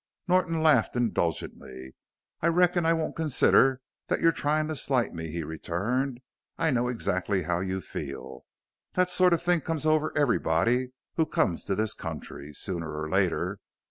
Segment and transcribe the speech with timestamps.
[0.27, 1.93] Norton laughed indulgently.
[2.41, 6.21] "I reckon I won't consider that you're trying to slight me," he returned.
[6.57, 8.43] "I know exactly how you feel;
[8.93, 13.59] that sort of thing comes over everybody who comes to this country sooner or later.